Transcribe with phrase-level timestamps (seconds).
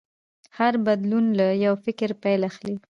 [0.57, 2.75] هر بدلون له یو فکر پیل اخلي.